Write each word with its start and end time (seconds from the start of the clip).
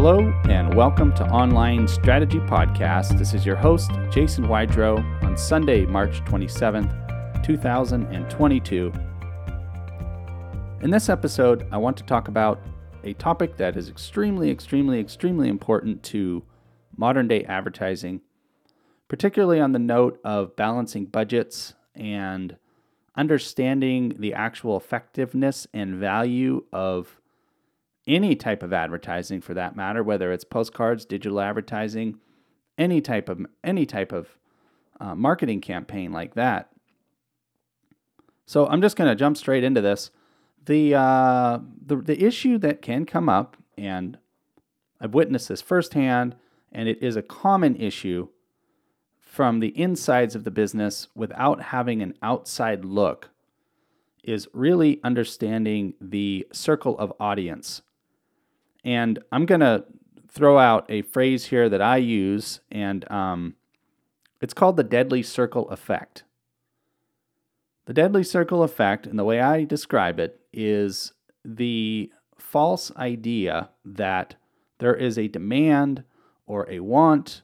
Hello 0.00 0.32
and 0.48 0.72
welcome 0.74 1.12
to 1.14 1.26
Online 1.26 1.88
Strategy 1.88 2.38
Podcast. 2.38 3.18
This 3.18 3.34
is 3.34 3.44
your 3.44 3.56
host, 3.56 3.90
Jason 4.12 4.44
Wydrow, 4.44 4.98
on 5.24 5.36
Sunday, 5.36 5.86
March 5.86 6.24
27th, 6.24 7.42
2022. 7.42 8.92
In 10.82 10.90
this 10.90 11.08
episode, 11.08 11.66
I 11.72 11.78
want 11.78 11.96
to 11.96 12.04
talk 12.04 12.28
about 12.28 12.60
a 13.02 13.12
topic 13.14 13.56
that 13.56 13.76
is 13.76 13.88
extremely, 13.88 14.52
extremely, 14.52 15.00
extremely 15.00 15.48
important 15.48 16.04
to 16.04 16.44
modern 16.96 17.26
day 17.26 17.42
advertising, 17.42 18.20
particularly 19.08 19.58
on 19.58 19.72
the 19.72 19.80
note 19.80 20.20
of 20.22 20.54
balancing 20.54 21.06
budgets 21.06 21.74
and 21.96 22.56
understanding 23.16 24.14
the 24.16 24.32
actual 24.32 24.76
effectiveness 24.76 25.66
and 25.74 25.96
value 25.96 26.64
of 26.72 27.18
any 28.08 28.34
type 28.34 28.62
of 28.62 28.72
advertising 28.72 29.40
for 29.40 29.54
that 29.54 29.76
matter, 29.76 30.02
whether 30.02 30.32
it's 30.32 30.44
postcards, 30.44 31.04
digital 31.04 31.40
advertising, 31.40 32.18
any 32.78 33.00
type 33.00 33.28
of 33.28 33.44
any 33.62 33.84
type 33.84 34.12
of 34.12 34.38
uh, 34.98 35.14
marketing 35.14 35.60
campaign 35.60 36.10
like 36.10 36.34
that. 36.34 36.70
So 38.46 38.66
I'm 38.66 38.80
just 38.80 38.96
going 38.96 39.10
to 39.10 39.14
jump 39.14 39.36
straight 39.36 39.62
into 39.62 39.82
this. 39.82 40.10
The, 40.64 40.94
uh, 40.94 41.58
the 41.86 41.96
the 41.96 42.24
issue 42.24 42.58
that 42.58 42.82
can 42.82 43.04
come 43.04 43.28
up, 43.28 43.56
and 43.76 44.18
I've 45.00 45.14
witnessed 45.14 45.48
this 45.48 45.62
firsthand, 45.62 46.34
and 46.72 46.88
it 46.88 47.02
is 47.02 47.16
a 47.16 47.22
common 47.22 47.76
issue 47.76 48.28
from 49.20 49.60
the 49.60 49.78
insides 49.78 50.34
of 50.34 50.44
the 50.44 50.50
business 50.50 51.08
without 51.14 51.62
having 51.62 52.02
an 52.02 52.14
outside 52.22 52.84
look, 52.84 53.30
is 54.24 54.48
really 54.52 55.00
understanding 55.04 55.94
the 56.00 56.46
circle 56.52 56.98
of 56.98 57.12
audience 57.20 57.82
and 58.84 59.18
I'm 59.32 59.46
going 59.46 59.60
to 59.60 59.84
throw 60.30 60.58
out 60.58 60.86
a 60.88 61.02
phrase 61.02 61.46
here 61.46 61.68
that 61.68 61.82
I 61.82 61.96
use, 61.96 62.60
and 62.70 63.10
um, 63.10 63.54
it's 64.40 64.54
called 64.54 64.76
the 64.76 64.84
deadly 64.84 65.22
circle 65.22 65.68
effect. 65.70 66.24
The 67.86 67.94
deadly 67.94 68.22
circle 68.22 68.62
effect, 68.62 69.06
and 69.06 69.18
the 69.18 69.24
way 69.24 69.40
I 69.40 69.64
describe 69.64 70.20
it, 70.20 70.40
is 70.52 71.12
the 71.44 72.12
false 72.36 72.94
idea 72.96 73.70
that 73.84 74.36
there 74.78 74.94
is 74.94 75.18
a 75.18 75.28
demand 75.28 76.04
or 76.46 76.70
a 76.70 76.80
want 76.80 77.42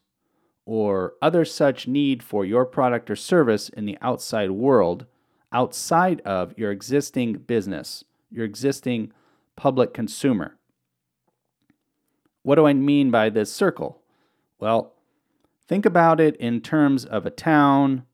or 0.66 1.14
other 1.20 1.44
such 1.44 1.88
need 1.88 2.22
for 2.22 2.44
your 2.44 2.64
product 2.64 3.10
or 3.10 3.16
service 3.16 3.68
in 3.70 3.86
the 3.86 3.98
outside 4.00 4.50
world 4.50 5.06
outside 5.52 6.20
of 6.22 6.52
your 6.58 6.72
existing 6.72 7.34
business, 7.34 8.04
your 8.30 8.44
existing 8.44 9.12
public 9.56 9.94
consumer. 9.94 10.56
What 12.44 12.54
do 12.56 12.66
I 12.66 12.74
mean 12.74 13.10
by 13.10 13.30
this 13.30 13.50
circle? 13.50 14.02
Well, 14.60 14.92
think 15.66 15.86
about 15.86 16.20
it 16.20 16.36
in 16.36 16.60
terms 16.60 17.04
of 17.04 17.24
a 17.26 17.30
town, 17.30 18.04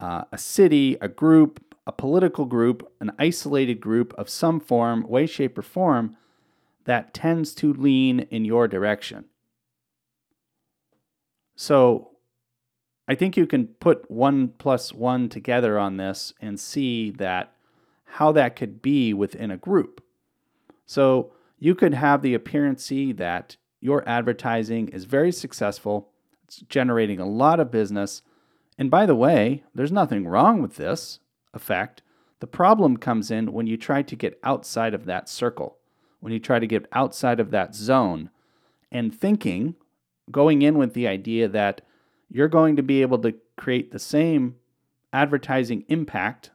uh, 0.00 0.24
a 0.32 0.38
city, 0.38 0.96
a 1.00 1.08
group, 1.08 1.62
a 1.86 1.92
political 1.92 2.46
group, 2.46 2.90
an 2.98 3.12
isolated 3.18 3.80
group 3.80 4.14
of 4.14 4.30
some 4.30 4.58
form, 4.58 5.06
way, 5.06 5.26
shape, 5.26 5.58
or 5.58 5.62
form 5.62 6.16
that 6.86 7.12
tends 7.12 7.54
to 7.56 7.72
lean 7.74 8.20
in 8.30 8.44
your 8.46 8.66
direction. 8.66 9.26
So 11.54 12.12
I 13.06 13.14
think 13.14 13.36
you 13.36 13.46
can 13.46 13.66
put 13.66 14.10
one 14.10 14.48
plus 14.48 14.94
one 14.94 15.28
together 15.28 15.78
on 15.78 15.98
this 15.98 16.32
and 16.40 16.58
see 16.58 17.10
that 17.12 17.52
how 18.04 18.32
that 18.32 18.56
could 18.56 18.80
be 18.80 19.12
within 19.12 19.50
a 19.50 19.58
group. 19.58 20.02
So 20.86 21.32
you 21.62 21.76
could 21.76 21.94
have 21.94 22.22
the 22.22 22.34
appearancy 22.34 23.12
that 23.12 23.56
your 23.80 24.02
advertising 24.08 24.88
is 24.88 25.04
very 25.04 25.30
successful, 25.30 26.08
it's 26.42 26.56
generating 26.62 27.20
a 27.20 27.28
lot 27.28 27.60
of 27.60 27.70
business. 27.70 28.22
And 28.76 28.90
by 28.90 29.06
the 29.06 29.14
way, 29.14 29.62
there's 29.72 29.92
nothing 29.92 30.26
wrong 30.26 30.60
with 30.60 30.74
this 30.74 31.20
effect. 31.54 32.02
The 32.40 32.48
problem 32.48 32.96
comes 32.96 33.30
in 33.30 33.52
when 33.52 33.68
you 33.68 33.76
try 33.76 34.02
to 34.02 34.16
get 34.16 34.40
outside 34.42 34.92
of 34.92 35.04
that 35.04 35.28
circle, 35.28 35.76
when 36.18 36.32
you 36.32 36.40
try 36.40 36.58
to 36.58 36.66
get 36.66 36.88
outside 36.90 37.38
of 37.38 37.52
that 37.52 37.76
zone 37.76 38.30
and 38.90 39.14
thinking, 39.14 39.76
going 40.32 40.62
in 40.62 40.78
with 40.78 40.94
the 40.94 41.06
idea 41.06 41.46
that 41.46 41.82
you're 42.28 42.48
going 42.48 42.74
to 42.74 42.82
be 42.82 43.02
able 43.02 43.20
to 43.20 43.34
create 43.56 43.92
the 43.92 44.00
same 44.00 44.56
advertising 45.12 45.84
impact 45.86 46.50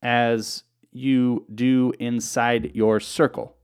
as 0.00 0.62
you 0.92 1.44
do 1.54 1.92
inside 1.98 2.70
your 2.74 3.00
circle. 3.00 3.54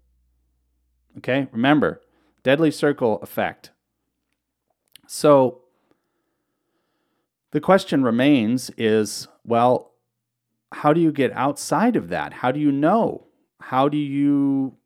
Okay, 1.19 1.49
remember, 1.53 2.01
deadly 2.43 2.71
circle 2.71 3.21
effect. 3.21 3.71
So 5.07 5.63
the 7.53 7.61
question 7.61 8.03
remains 8.03 8.71
is 8.77 9.29
well, 9.45 9.93
how 10.73 10.93
do 10.93 11.01
you 11.01 11.13
get 11.13 11.33
outside 11.33 11.97
of 11.97 12.09
that? 12.09 12.33
How 12.33 12.51
do 12.51 12.59
you 12.59 12.73
know? 12.73 13.27
How 13.61 13.89
do 13.89 13.97
you 13.97 14.77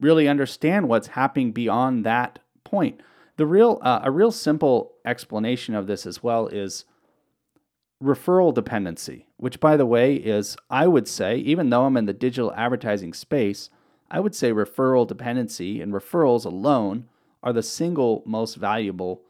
really 0.00 0.28
understand 0.28 0.88
what's 0.88 1.08
happening 1.08 1.52
beyond 1.52 2.04
that 2.04 2.40
point? 2.64 3.00
The 3.36 3.46
real, 3.46 3.78
uh, 3.82 4.00
a 4.02 4.10
real 4.10 4.30
simple 4.30 4.92
explanation 5.06 5.74
of 5.74 5.86
this 5.86 6.04
as 6.04 6.22
well 6.22 6.46
is 6.48 6.84
referral 8.02 8.52
dependency, 8.52 9.26
which, 9.36 9.60
by 9.60 9.76
the 9.76 9.86
way, 9.86 10.16
is, 10.16 10.56
I 10.68 10.86
would 10.86 11.08
say, 11.08 11.36
even 11.38 11.70
though 11.70 11.86
I'm 11.86 11.96
in 11.96 12.06
the 12.06 12.12
digital 12.12 12.52
advertising 12.54 13.14
space, 13.14 13.70
I 14.12 14.20
would 14.20 14.34
say 14.34 14.52
referral 14.52 15.08
dependency 15.08 15.80
and 15.80 15.92
referrals 15.92 16.44
alone 16.44 17.08
are 17.42 17.52
the 17.52 17.62
single 17.62 18.22
most 18.26 18.56
valuable 18.56 19.22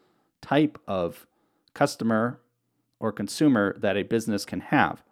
type 0.43 0.76
of 0.88 1.26
customer 1.72 2.41
or 2.98 3.12
consumer 3.12 3.76
that 3.78 3.97
a 3.97 4.03
business 4.03 4.44
can 4.44 4.60
have. 4.60 5.03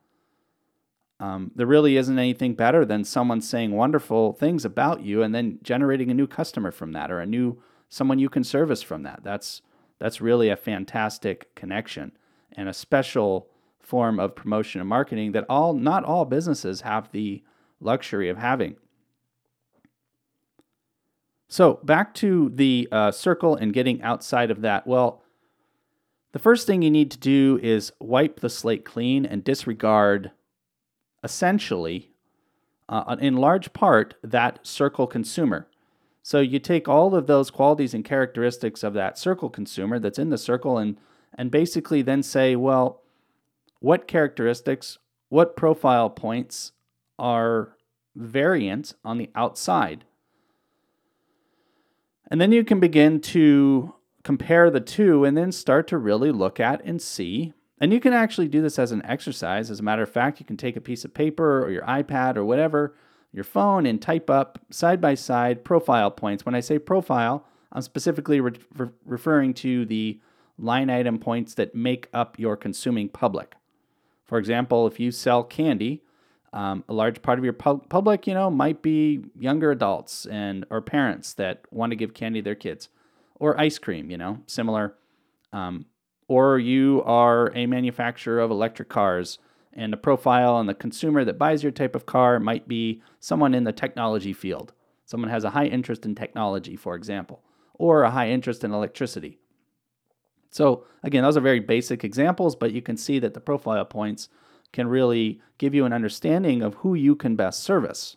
Um, 1.20 1.52
there 1.54 1.66
really 1.66 1.96
isn't 1.96 2.18
anything 2.18 2.54
better 2.54 2.84
than 2.84 3.04
someone 3.04 3.40
saying 3.40 3.70
wonderful 3.70 4.32
things 4.32 4.64
about 4.64 5.02
you 5.02 5.22
and 5.22 5.34
then 5.34 5.60
generating 5.62 6.10
a 6.10 6.14
new 6.14 6.26
customer 6.26 6.72
from 6.72 6.92
that 6.92 7.10
or 7.10 7.20
a 7.20 7.26
new 7.26 7.62
someone 7.88 8.18
you 8.18 8.28
can 8.28 8.42
service 8.42 8.82
from 8.82 9.04
that. 9.04 9.20
That's 9.22 9.62
that's 9.98 10.20
really 10.20 10.48
a 10.48 10.56
fantastic 10.56 11.54
connection 11.54 12.12
and 12.54 12.68
a 12.68 12.74
special 12.74 13.48
form 13.78 14.18
of 14.18 14.34
promotion 14.34 14.80
and 14.80 14.88
marketing 14.88 15.32
that 15.32 15.44
all 15.48 15.74
not 15.74 16.04
all 16.04 16.24
businesses 16.24 16.80
have 16.80 17.12
the 17.12 17.44
luxury 17.80 18.28
of 18.28 18.38
having. 18.38 18.76
So 21.50 21.80
back 21.82 22.14
to 22.14 22.48
the 22.54 22.86
uh, 22.92 23.10
circle 23.10 23.56
and 23.56 23.72
getting 23.72 24.00
outside 24.02 24.52
of 24.52 24.60
that. 24.60 24.86
Well, 24.86 25.24
the 26.30 26.38
first 26.38 26.64
thing 26.64 26.80
you 26.80 26.92
need 26.92 27.10
to 27.10 27.18
do 27.18 27.58
is 27.60 27.92
wipe 27.98 28.38
the 28.38 28.48
slate 28.48 28.84
clean 28.84 29.26
and 29.26 29.42
disregard, 29.42 30.30
essentially, 31.24 32.12
uh, 32.88 33.16
in 33.20 33.36
large 33.36 33.72
part, 33.72 34.14
that 34.22 34.64
circle 34.64 35.08
consumer. 35.08 35.66
So 36.22 36.38
you 36.38 36.60
take 36.60 36.86
all 36.86 37.16
of 37.16 37.26
those 37.26 37.50
qualities 37.50 37.94
and 37.94 38.04
characteristics 38.04 38.84
of 38.84 38.94
that 38.94 39.18
circle 39.18 39.50
consumer 39.50 39.98
that's 39.98 40.20
in 40.20 40.30
the 40.30 40.38
circle 40.38 40.78
and 40.78 40.96
and 41.34 41.50
basically 41.50 42.02
then 42.02 42.22
say, 42.22 42.54
well, 42.54 43.02
what 43.80 44.06
characteristics, 44.06 44.98
what 45.30 45.56
profile 45.56 46.10
points 46.10 46.72
are 47.18 47.76
variant 48.14 48.94
on 49.04 49.18
the 49.18 49.30
outside? 49.34 50.04
And 52.30 52.40
then 52.40 52.52
you 52.52 52.64
can 52.64 52.78
begin 52.78 53.20
to 53.20 53.94
compare 54.22 54.70
the 54.70 54.80
two 54.80 55.24
and 55.24 55.36
then 55.36 55.50
start 55.50 55.88
to 55.88 55.98
really 55.98 56.30
look 56.30 56.60
at 56.60 56.80
and 56.84 57.02
see. 57.02 57.52
And 57.80 57.92
you 57.92 57.98
can 58.00 58.12
actually 58.12 58.48
do 58.48 58.62
this 58.62 58.78
as 58.78 58.92
an 58.92 59.04
exercise. 59.04 59.70
As 59.70 59.80
a 59.80 59.82
matter 59.82 60.02
of 60.02 60.10
fact, 60.10 60.38
you 60.38 60.46
can 60.46 60.56
take 60.56 60.76
a 60.76 60.80
piece 60.80 61.04
of 61.04 61.14
paper 61.14 61.64
or 61.64 61.70
your 61.70 61.82
iPad 61.82 62.36
or 62.36 62.44
whatever, 62.44 62.94
your 63.32 63.44
phone, 63.44 63.86
and 63.86 64.00
type 64.00 64.30
up 64.30 64.58
side 64.70 65.00
by 65.00 65.14
side 65.14 65.64
profile 65.64 66.10
points. 66.10 66.44
When 66.44 66.54
I 66.54 66.60
say 66.60 66.78
profile, 66.78 67.46
I'm 67.72 67.82
specifically 67.82 68.40
re- 68.40 68.52
re- 68.76 68.88
referring 69.04 69.54
to 69.54 69.86
the 69.86 70.20
line 70.58 70.90
item 70.90 71.18
points 71.18 71.54
that 71.54 71.74
make 71.74 72.08
up 72.12 72.38
your 72.38 72.56
consuming 72.56 73.08
public. 73.08 73.54
For 74.26 74.38
example, 74.38 74.86
if 74.86 75.00
you 75.00 75.10
sell 75.10 75.42
candy, 75.42 76.02
um, 76.52 76.84
a 76.88 76.92
large 76.92 77.22
part 77.22 77.38
of 77.38 77.44
your 77.44 77.52
pu- 77.52 77.82
public, 77.88 78.26
you 78.26 78.34
know, 78.34 78.50
might 78.50 78.82
be 78.82 79.24
younger 79.38 79.70
adults 79.70 80.26
and 80.26 80.66
or 80.70 80.80
parents 80.80 81.34
that 81.34 81.62
want 81.70 81.90
to 81.90 81.96
give 81.96 82.14
candy 82.14 82.40
to 82.40 82.44
their 82.44 82.54
kids, 82.54 82.88
or 83.36 83.58
ice 83.60 83.78
cream, 83.78 84.10
you 84.10 84.18
know, 84.18 84.40
similar. 84.46 84.94
Um, 85.52 85.86
or 86.28 86.58
you 86.58 87.02
are 87.04 87.52
a 87.56 87.66
manufacturer 87.66 88.38
of 88.38 88.50
electric 88.52 88.88
cars, 88.88 89.38
and 89.72 89.92
the 89.92 89.96
profile 89.96 90.58
and 90.58 90.68
the 90.68 90.74
consumer 90.74 91.24
that 91.24 91.38
buys 91.38 91.62
your 91.62 91.72
type 91.72 91.96
of 91.96 92.06
car 92.06 92.38
might 92.38 92.68
be 92.68 93.02
someone 93.18 93.54
in 93.54 93.64
the 93.64 93.72
technology 93.72 94.32
field. 94.32 94.72
Someone 95.04 95.30
has 95.30 95.42
a 95.42 95.50
high 95.50 95.66
interest 95.66 96.04
in 96.04 96.14
technology, 96.14 96.76
for 96.76 96.94
example, 96.94 97.42
or 97.74 98.02
a 98.02 98.10
high 98.10 98.30
interest 98.30 98.62
in 98.62 98.72
electricity. 98.72 99.38
So 100.50 100.84
again, 101.02 101.24
those 101.24 101.36
are 101.36 101.40
very 101.40 101.60
basic 101.60 102.04
examples, 102.04 102.54
but 102.54 102.72
you 102.72 102.82
can 102.82 102.96
see 102.96 103.18
that 103.20 103.34
the 103.34 103.40
profile 103.40 103.84
points 103.84 104.28
can 104.72 104.88
really 104.88 105.40
give 105.58 105.74
you 105.74 105.84
an 105.84 105.92
understanding 105.92 106.62
of 106.62 106.74
who 106.76 106.94
you 106.94 107.14
can 107.16 107.36
best 107.36 107.62
service. 107.62 108.16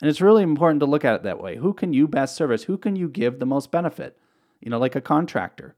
And 0.00 0.10
it's 0.10 0.20
really 0.20 0.42
important 0.42 0.80
to 0.80 0.86
look 0.86 1.04
at 1.04 1.14
it 1.14 1.22
that 1.22 1.40
way. 1.40 1.56
Who 1.56 1.72
can 1.72 1.92
you 1.92 2.08
best 2.08 2.34
service? 2.34 2.64
Who 2.64 2.76
can 2.76 2.96
you 2.96 3.08
give 3.08 3.38
the 3.38 3.46
most 3.46 3.70
benefit? 3.70 4.18
You 4.60 4.70
know, 4.70 4.78
like 4.78 4.96
a 4.96 5.00
contractor 5.00 5.76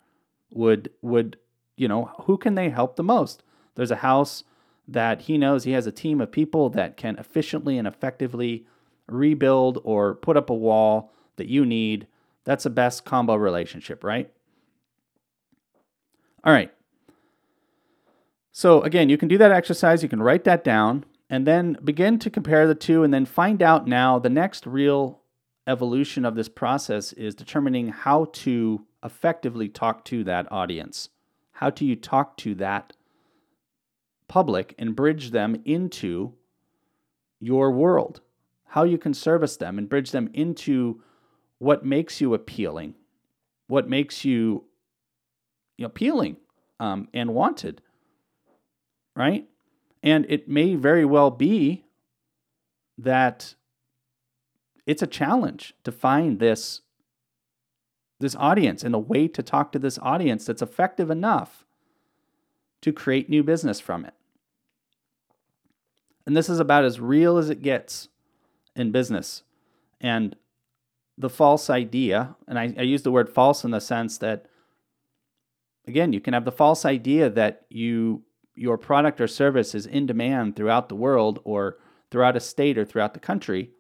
would 0.51 0.91
would, 1.03 1.37
you 1.77 1.89
know, 1.89 2.13
who 2.23 2.39
can 2.39 2.55
they 2.55 2.71
help 2.71 2.97
the 2.97 3.03
most? 3.03 3.43
There's 3.75 3.91
a 3.91 3.97
house 3.97 4.45
that 4.89 5.23
he 5.23 5.37
knows 5.37 5.65
he 5.65 5.73
has 5.73 5.87
a 5.87 5.93
team 5.93 6.21
of 6.21 6.31
people 6.31 6.71
that 6.71 6.97
can 6.97 7.19
efficiently 7.19 7.77
and 7.77 7.87
effectively 7.87 8.67
rebuild 9.09 9.81
or 9.85 10.15
put 10.15 10.37
up 10.37 10.51
a 10.51 10.55
wall 10.55 11.13
that 11.37 11.49
you 11.49 11.67
need. 11.67 12.07
That's 12.45 12.65
the 12.65 12.71
best 12.71 13.05
combo 13.05 13.35
relationship, 13.35 14.05
right? 14.05 14.31
All 16.45 16.53
right. 16.53 16.73
So, 18.59 18.81
again, 18.81 19.11
you 19.11 19.19
can 19.19 19.29
do 19.29 19.37
that 19.37 19.53
exercise. 19.53 20.03
You 20.03 20.09
can 20.09 20.23
write 20.23 20.45
that 20.45 20.65
down 20.65 21.05
and 21.29 21.47
then 21.47 21.77
begin 21.85 22.19
to 22.21 22.31
compare 22.31 22.67
the 22.67 22.75
two 22.75 23.03
and 23.03 23.13
then 23.13 23.27
find 23.27 23.63
out 23.63 23.87
now 23.87 24.19
the 24.19 24.31
next 24.31 24.67
real 24.67 25.21
evolution 25.67 26.25
of 26.25 26.37
this 26.37 26.49
process 26.49 27.13
is 27.13 27.35
determining 27.35 27.89
how 27.89 28.31
to 28.33 28.87
effectively 29.05 29.69
talk 29.69 30.07
to 30.07 30.25
that 30.25 30.51
audience. 30.51 31.11
How 31.53 31.69
do 31.69 31.85
you 31.85 31.97
talk 31.97 32.39
to 32.39 32.55
that 32.55 32.95
public 34.27 34.75
and 34.79 34.97
bridge 34.97 35.33
them 35.33 35.61
into 35.67 36.33
your 37.39 37.71
world? 37.71 38.23
How 38.69 38.85
you 38.85 38.97
can 38.97 39.13
service 39.13 39.59
them 39.59 39.77
and 39.77 39.87
bridge 39.87 40.13
them 40.13 40.31
into 40.33 41.03
what 41.59 41.85
makes 41.85 42.23
you 42.23 42.33
appealing, 42.33 42.95
what 43.67 43.87
makes 43.87 44.25
you, 44.25 44.65
appealing 45.79 46.39
um, 46.81 47.09
and 47.13 47.35
wanted, 47.35 47.83
right? 49.17 49.49
And 50.03 50.27
it 50.29 50.49
may 50.49 50.75
very 50.75 51.05
well 51.05 51.31
be 51.31 51.85
that 52.99 53.55
it's 54.87 55.03
a 55.03 55.07
challenge 55.07 55.75
to 55.85 55.91
find 55.91 56.39
this 56.39 56.83
this 58.19 58.37
audience 58.37 58.83
and 58.83 58.95
a 58.95 58.99
way 58.99 59.29
to 59.29 59.43
talk 59.43 59.73
to 59.73 59.79
this 59.79 59.99
audience 60.01 60.47
that's 60.47 60.63
effective 60.63 61.11
enough 61.11 61.67
to 62.81 62.91
create 62.91 63.29
new 63.29 63.43
business 63.43 63.79
from 63.79 64.07
it. 64.07 64.15
And 66.25 66.35
this 66.35 66.49
is 66.49 66.59
about 66.59 66.87
as 66.87 66.99
real 66.99 67.37
as 67.37 67.51
it 67.51 67.61
gets 67.61 68.09
in 68.75 68.91
business. 68.91 69.43
And 70.01 70.35
the 71.19 71.29
false 71.29 71.69
idea, 71.69 72.37
and 72.49 72.59
I, 72.59 72.75
I 72.79 72.83
use 72.83 73.03
the 73.03 73.13
word 73.13 73.29
false 73.29 73.65
in 73.65 73.71
the 73.71 73.81
sense 73.81 74.17
that, 74.19 74.47
again, 75.87 76.15
you 76.15 76.21
can 76.21 76.33
have 76.33 76.47
the 76.47 76.53
false 76.53 76.87
idea 76.87 77.29
that 77.29 77.67
you 77.69 78.23
your 78.57 78.79
product 78.79 79.21
or 79.21 79.29
service 79.29 79.75
is 79.75 79.87
in 79.87 80.07
demand 80.07 80.57
throughout 80.57 80.89
the 80.89 80.97
world 80.97 81.41
or 81.45 81.77
throughout 82.11 82.37
a 82.37 82.41
state 82.41 82.79
or 82.79 82.85
throughout 82.85 83.15
the 83.15 83.21
country 83.21 83.71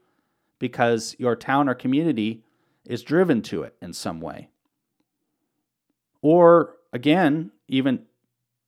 because 0.58 1.17
your 1.19 1.34
town 1.34 1.69
or 1.69 1.75
community 1.75 2.44
is 2.84 3.02
driven 3.02 3.43
to 3.43 3.62
it 3.62 3.75
in 3.82 3.93
some 3.93 4.20
way. 4.20 4.50
Or 6.23 6.76
again, 6.93 7.50
even 7.69 8.05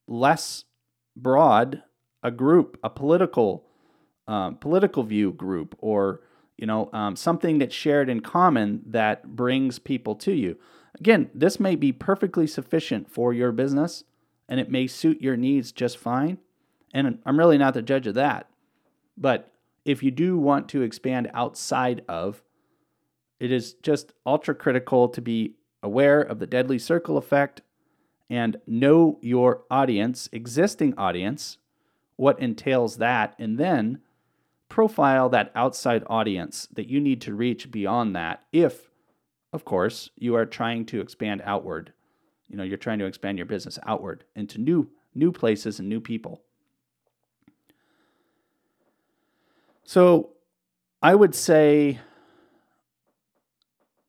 less 0.07 0.65
broad, 1.17 1.83
a 2.23 2.31
group, 2.31 2.79
a 2.83 2.91
political 2.91 3.65
um, 4.27 4.57
political 4.57 5.05
view 5.05 5.33
group, 5.33 5.75
or 5.79 6.21
you 6.59 6.67
know, 6.67 6.91
um, 6.93 7.17
something 7.17 7.59
that's 7.59 7.75
shared 7.75 8.11
in 8.11 8.21
common 8.21 8.83
that 8.85 9.37
brings 9.37 9.79
people 9.79 10.15
to 10.17 10.33
you. 10.33 10.59
Again, 10.99 11.31
this 11.33 11.59
may 11.59 11.77
be 11.77 11.93
perfectly 11.93 12.47
sufficient 12.47 13.11
for 13.11 13.33
your 13.33 13.53
business 13.53 14.05
and 14.49 14.59
it 14.59 14.71
may 14.71 14.87
suit 14.87 15.21
your 15.21 15.37
needs 15.37 15.73
just 15.73 15.99
fine. 15.99 16.39
And 16.95 17.19
I'm 17.27 17.39
really 17.39 17.59
not 17.59 17.75
the 17.75 17.83
judge 17.83 18.07
of 18.07 18.15
that. 18.15 18.49
But 19.17 19.53
if 19.85 20.03
you 20.03 20.11
do 20.11 20.39
want 20.39 20.69
to 20.71 20.83
expand 20.83 21.31
outside 21.35 22.03
of, 22.09 22.43
it 23.41 23.53
is 23.53 23.75
just 23.75 24.13
ultra 24.27 24.55
critical 24.55 25.09
to 25.09 25.21
be 25.21 25.55
aware 25.83 26.21
of 26.21 26.39
the 26.39 26.47
deadly 26.47 26.79
circle 26.79 27.17
effect 27.17 27.63
and 28.31 28.59
know 28.67 29.19
your 29.23 29.63
audience, 29.71 30.29
existing 30.33 30.95
audience, 30.99 31.59
what 32.17 32.39
entails 32.41 32.97
that, 32.97 33.35
and 33.39 33.59
then 33.59 34.01
profile 34.69 35.29
that 35.29 35.51
outside 35.55 36.05
audience 36.09 36.69
that 36.73 36.89
you 36.89 37.01
need 37.01 37.21
to 37.23 37.35
reach 37.35 37.71
beyond 37.71 38.15
that 38.15 38.45
if, 38.53 38.91
of 39.53 39.65
course, 39.65 40.11
you 40.17 40.35
are 40.35 40.45
trying 40.45 40.85
to 40.85 41.01
expand 41.01 41.41
outward. 41.45 41.93
You 42.49 42.57
know, 42.57 42.63
you're 42.63 42.79
trying 42.79 42.99
to 43.01 43.07
expand 43.07 43.39
your 43.39 43.47
business 43.47 43.79
outward 43.87 44.25
into 44.35 44.59
new 44.59 44.89
new 45.15 45.33
places 45.33 45.79
and 45.79 45.89
new 45.89 46.01
people. 46.01 46.43
So, 49.85 50.31
I 51.03 51.15
would 51.15 51.35
say 51.35 52.01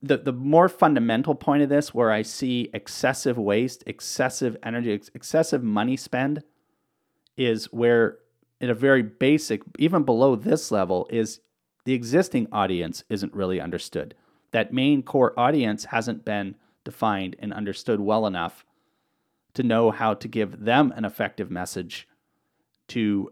the 0.01 0.17
the 0.17 0.33
more 0.33 0.69
fundamental 0.69 1.35
point 1.35 1.63
of 1.63 1.69
this 1.69 1.93
where 1.93 2.11
I 2.11 2.21
see 2.21 2.69
excessive 2.73 3.37
waste, 3.37 3.83
excessive 3.85 4.57
energy, 4.63 4.93
ex- 4.93 5.11
excessive 5.13 5.63
money 5.63 5.97
spend 5.97 6.43
is 7.37 7.65
where 7.65 8.19
in 8.61 8.69
a 8.69 8.73
very 8.73 9.01
basic, 9.01 9.61
even 9.77 10.03
below 10.03 10.35
this 10.35 10.71
level, 10.71 11.07
is 11.09 11.39
the 11.85 11.93
existing 11.93 12.47
audience 12.51 13.03
isn't 13.09 13.33
really 13.33 13.61
understood. 13.61 14.15
That 14.51 14.73
main 14.73 15.01
core 15.03 15.37
audience 15.39 15.85
hasn't 15.85 16.25
been 16.25 16.55
defined 16.83 17.35
and 17.39 17.53
understood 17.53 17.99
well 17.99 18.25
enough 18.25 18.65
to 19.53 19.63
know 19.63 19.91
how 19.91 20.13
to 20.13 20.27
give 20.27 20.63
them 20.65 20.93
an 20.95 21.05
effective 21.05 21.49
message 21.51 22.07
to 22.87 23.31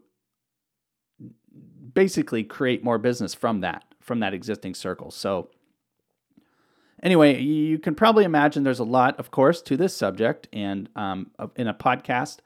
basically 1.94 2.44
create 2.44 2.83
more 2.83 2.97
business 2.97 3.33
from 3.33 3.61
that 3.61 3.83
from 3.99 4.19
that 4.21 4.33
existing 4.33 4.73
circle. 4.73 5.11
So 5.11 5.49
anyway, 7.03 7.41
you 7.41 7.77
can 7.77 7.94
probably 7.94 8.23
imagine 8.23 8.63
there's 8.63 8.79
a 8.79 8.85
lot, 8.85 9.19
of 9.19 9.31
course, 9.31 9.61
to 9.63 9.75
this 9.75 9.95
subject, 9.95 10.47
and 10.53 10.88
um, 10.95 11.31
in 11.57 11.67
a 11.67 11.73
podcast, 11.73 12.38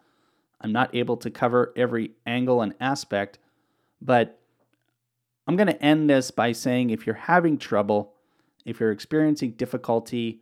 I'm 0.60 0.72
not 0.72 0.96
able 0.96 1.18
to 1.18 1.30
cover 1.30 1.72
every 1.76 2.12
angle 2.26 2.62
and 2.62 2.74
aspect, 2.80 3.38
but 4.02 4.40
I'm 5.48 5.56
going 5.56 5.68
to 5.68 5.82
end 5.84 6.10
this 6.10 6.32
by 6.32 6.52
saying 6.52 6.90
if 6.90 7.06
you're 7.06 7.16
having 7.16 7.58
trouble, 7.58 8.14
if 8.66 8.80
you're 8.80 8.92
experiencing 8.92 9.52
difficulty 9.52 10.42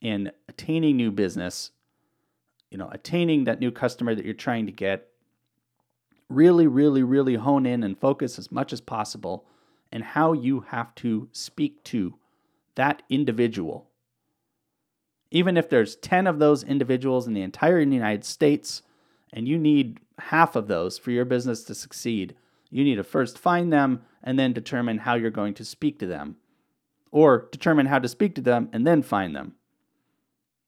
in 0.00 0.30
attaining 0.48 0.96
new 0.96 1.10
business, 1.10 1.70
you 2.70 2.78
know, 2.78 2.88
attaining 2.92 3.44
that 3.44 3.60
new 3.60 3.70
customer 3.70 4.14
that 4.14 4.24
you're 4.24 4.34
trying 4.34 4.66
to 4.66 4.72
get, 4.72 5.08
really, 6.28 6.66
really, 6.66 7.02
really 7.02 7.34
hone 7.34 7.66
in 7.66 7.82
and 7.82 7.98
focus 7.98 8.38
as 8.38 8.52
much 8.52 8.72
as 8.72 8.80
possible 8.80 9.46
and 9.90 10.04
how 10.04 10.32
you 10.32 10.60
have 10.60 10.94
to 10.94 11.28
speak 11.32 11.82
to 11.84 12.14
that 12.74 13.02
individual. 13.08 13.88
Even 15.30 15.56
if 15.56 15.68
there's 15.68 15.96
10 15.96 16.26
of 16.26 16.38
those 16.38 16.62
individuals 16.62 17.26
in 17.26 17.34
the 17.34 17.42
entire 17.42 17.80
United 17.80 18.24
States 18.24 18.82
and 19.32 19.48
you 19.48 19.58
need 19.58 20.00
half 20.18 20.56
of 20.56 20.68
those 20.68 20.98
for 20.98 21.10
your 21.10 21.24
business 21.24 21.64
to 21.64 21.74
succeed, 21.74 22.34
you 22.70 22.84
need 22.84 22.96
to 22.96 23.04
first 23.04 23.38
find 23.38 23.72
them 23.72 24.02
and 24.22 24.38
then 24.38 24.52
determine 24.52 24.98
how 24.98 25.14
you're 25.14 25.30
going 25.30 25.54
to 25.54 25.64
speak 25.64 25.98
to 25.98 26.06
them. 26.06 26.36
Or 27.10 27.48
determine 27.50 27.86
how 27.86 27.98
to 27.98 28.08
speak 28.08 28.34
to 28.34 28.42
them 28.42 28.68
and 28.72 28.86
then 28.86 29.02
find 29.02 29.34
them 29.34 29.54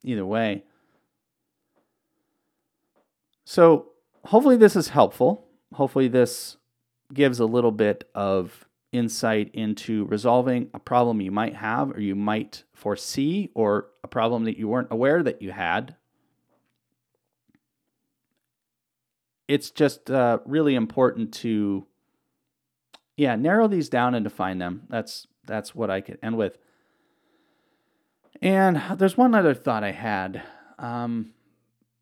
either 0.04 0.24
way. 0.24 0.64
So, 3.44 3.90
hopefully, 4.24 4.56
this 4.56 4.76
is 4.76 4.88
helpful. 4.88 5.46
Hopefully, 5.74 6.08
this 6.08 6.56
gives 7.12 7.40
a 7.40 7.46
little 7.46 7.72
bit 7.72 8.08
of 8.14 8.68
insight 8.92 9.50
into 9.54 10.04
resolving 10.06 10.68
a 10.74 10.78
problem 10.78 11.20
you 11.20 11.30
might 11.30 11.54
have 11.54 11.92
or 11.92 12.00
you 12.00 12.14
might 12.14 12.64
foresee, 12.72 13.50
or 13.54 13.88
a 14.02 14.08
problem 14.08 14.44
that 14.44 14.56
you 14.56 14.66
weren't 14.66 14.88
aware 14.90 15.22
that 15.22 15.42
you 15.42 15.52
had. 15.52 15.94
It's 19.46 19.70
just 19.70 20.10
uh, 20.10 20.38
really 20.46 20.74
important 20.74 21.34
to, 21.34 21.86
yeah, 23.16 23.36
narrow 23.36 23.68
these 23.68 23.88
down 23.88 24.14
and 24.14 24.24
define 24.24 24.58
them. 24.58 24.82
That's 24.88 25.26
that's 25.44 25.74
what 25.74 25.90
I 25.90 26.00
could 26.00 26.18
end 26.22 26.36
with. 26.36 26.56
And 28.42 28.82
there's 28.96 29.16
one 29.16 29.34
other 29.34 29.54
thought 29.54 29.84
I 29.84 29.92
had. 29.92 30.42
Um, 30.78 31.32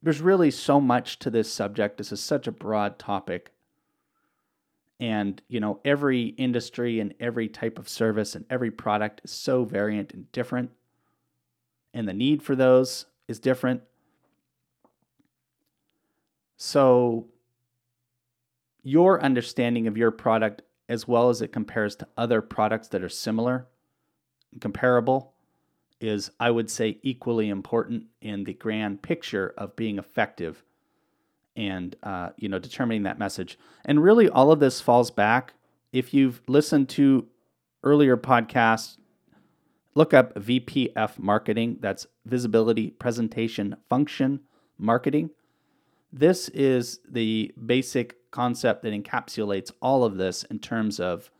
there's 0.03 0.21
really 0.21 0.51
so 0.51 0.81
much 0.81 1.19
to 1.21 1.31
this 1.31 1.53
subject. 1.53 1.99
This 1.99 2.13
is 2.13 2.21
such 2.21 2.47
a 2.47 2.53
broad 2.53 2.99
topic. 2.99 3.53
And, 5.01 5.41
you 5.49 5.61
know, 5.61 5.81
every 5.85 6.27
industry 6.27 7.01
and 7.01 7.15
every 7.21 7.49
type 7.49 7.79
of 7.79 7.89
service 7.89 8.35
and 8.35 8.45
every 8.51 8.71
product 8.71 9.21
is 9.25 9.31
so 9.31 9.65
variant 9.65 10.13
and 10.13 10.31
different. 10.33 10.71
And 11.95 12.09
the 12.09 12.13
need 12.13 12.43
for 12.43 12.55
those 12.55 13.07
is 13.27 13.39
different. 13.39 13.83
So, 16.57 17.27
your 18.83 19.23
understanding 19.23 19.87
of 19.87 19.97
your 19.97 20.11
product, 20.11 20.63
as 20.89 21.07
well 21.07 21.29
as 21.29 21.43
it 21.43 21.53
compares 21.53 21.95
to 21.97 22.09
other 22.17 22.41
products 22.41 22.89
that 22.89 23.03
are 23.03 23.09
similar 23.09 23.67
comparable, 24.61 25.35
is, 26.01 26.31
I 26.39 26.51
would 26.51 26.71
say, 26.71 26.99
equally 27.03 27.49
important 27.49 28.05
in 28.21 28.45
the 28.45 28.55
grand 28.55 29.03
picture 29.03 29.55
of 29.57 29.77
being 29.77 29.99
effective 29.99 30.65
and 31.57 31.97
uh, 32.05 32.31
you 32.37 32.49
know 32.49 32.59
determining 32.59 33.03
that 33.03 33.19
message. 33.19 33.59
And 33.85 34.03
really, 34.03 34.29
all 34.29 34.53
of 34.53 34.61
this 34.61 34.81
falls 34.81 35.11
back 35.11 35.55
if 35.93 36.13
you've 36.13 36.43
listened 36.47 36.89
to 36.91 37.27
earlier 37.83 38.17
podcasts, 38.17 38.99
look 39.95 40.13
up 40.13 40.35
VPF 40.35 41.19
marketing. 41.19 41.79
That's 41.81 42.07
visibility, 42.27 42.91
presentation, 42.91 43.77
function 43.89 44.41
marketing. 44.79 45.31
This 46.13 46.49
is 46.51 47.01
the 47.09 47.53
basic 47.67 48.31
concept 48.31 48.83
that 48.83 48.93
encapsulates 48.93 49.73
all 49.81 50.05
of 50.05 50.17
this 50.17 50.45
in 50.45 50.59
terms 50.59 51.01
of, 51.01 51.31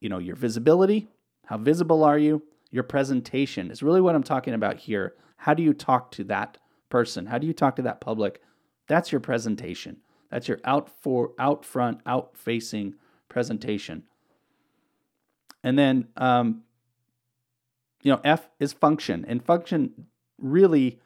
you 0.00 0.08
know, 0.08 0.18
your 0.18 0.36
visibility, 0.36 1.08
how 1.46 1.58
visible 1.58 2.04
are 2.04 2.18
you? 2.18 2.42
Your 2.76 2.82
presentation 2.82 3.70
is 3.70 3.82
really 3.82 4.02
what 4.02 4.14
I'm 4.14 4.22
talking 4.22 4.52
about 4.52 4.76
here. 4.76 5.14
How 5.38 5.54
do 5.54 5.62
you 5.62 5.72
talk 5.72 6.10
to 6.10 6.24
that 6.24 6.58
person? 6.90 7.24
How 7.24 7.38
do 7.38 7.46
you 7.46 7.54
talk 7.54 7.76
to 7.76 7.82
that 7.82 8.02
public? 8.02 8.42
That's 8.86 9.10
your 9.10 9.22
presentation. 9.22 10.02
That's 10.30 10.46
your 10.46 10.60
out 10.62 10.90
for 10.90 11.32
out 11.38 11.64
front, 11.64 12.02
out 12.04 12.36
facing 12.36 12.96
presentation. 13.30 14.02
And 15.64 15.78
then, 15.78 16.08
um, 16.18 16.64
you 18.02 18.12
know, 18.12 18.20
F 18.22 18.46
is 18.60 18.74
function, 18.74 19.24
and 19.26 19.42
function 19.42 20.08
really 20.36 21.00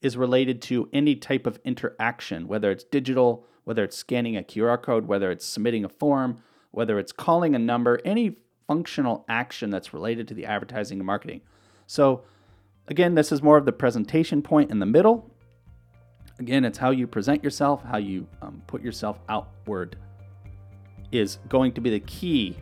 is 0.00 0.16
related 0.16 0.62
to 0.62 0.88
any 0.92 1.16
type 1.16 1.44
of 1.44 1.58
interaction, 1.64 2.46
whether 2.46 2.70
it's 2.70 2.84
digital, 2.84 3.44
whether 3.64 3.82
it's 3.82 3.96
scanning 3.96 4.36
a 4.36 4.44
QR 4.44 4.80
code, 4.80 5.08
whether 5.08 5.32
it's 5.32 5.44
submitting 5.44 5.84
a 5.84 5.88
form, 5.88 6.44
whether 6.70 7.00
it's 7.00 7.10
calling 7.10 7.56
a 7.56 7.58
number, 7.58 8.00
any 8.04 8.36
functional 8.66 9.24
action 9.28 9.70
that's 9.70 9.94
related 9.94 10.28
to 10.28 10.34
the 10.34 10.46
advertising 10.46 10.98
and 10.98 11.06
marketing. 11.06 11.40
So, 11.86 12.22
again, 12.88 13.14
this 13.14 13.32
is 13.32 13.42
more 13.42 13.56
of 13.56 13.64
the 13.64 13.72
presentation 13.72 14.42
point 14.42 14.70
in 14.70 14.78
the 14.78 14.86
middle. 14.86 15.30
Again, 16.38 16.64
it's 16.64 16.78
how 16.78 16.90
you 16.90 17.06
present 17.06 17.42
yourself, 17.42 17.82
how 17.84 17.98
you 17.98 18.26
um, 18.42 18.62
put 18.66 18.82
yourself 18.82 19.18
outward 19.28 19.96
is 21.12 21.38
going 21.48 21.72
to 21.72 21.80
be 21.80 21.90
the 21.90 22.00
key 22.00 22.56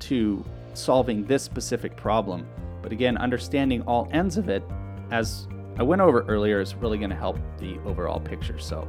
to 0.00 0.44
solving 0.74 1.24
this 1.24 1.42
specific 1.42 1.96
problem. 1.96 2.46
But 2.82 2.92
again, 2.92 3.16
understanding 3.16 3.82
all 3.82 4.08
ends 4.12 4.36
of 4.36 4.48
it, 4.48 4.62
as 5.10 5.48
I 5.78 5.82
went 5.82 6.00
over 6.00 6.24
earlier, 6.28 6.60
is 6.60 6.74
really 6.74 6.98
going 6.98 7.10
to 7.10 7.16
help 7.16 7.38
the 7.58 7.78
overall 7.84 8.20
picture. 8.20 8.58
So, 8.58 8.86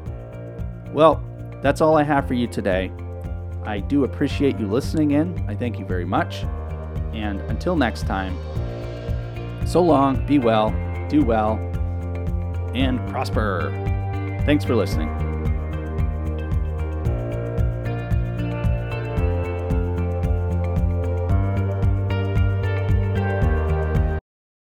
well, 0.93 1.23
that's 1.61 1.81
all 1.81 1.97
I 1.97 2.03
have 2.03 2.27
for 2.27 2.33
you 2.33 2.47
today. 2.47 2.91
I 3.69 3.81
do 3.81 4.03
appreciate 4.03 4.57
you 4.57 4.65
listening 4.65 5.11
in. 5.11 5.45
I 5.47 5.53
thank 5.53 5.77
you 5.77 5.85
very 5.85 6.03
much. 6.03 6.43
And 7.13 7.39
until 7.41 7.75
next 7.75 8.07
time, 8.07 8.35
so 9.67 9.79
long, 9.79 10.25
be 10.25 10.39
well, 10.39 10.71
do 11.07 11.23
well, 11.23 11.57
and 12.73 12.99
prosper. 13.11 13.71
Thanks 14.47 14.65
for 14.65 14.75
listening. 14.75 15.28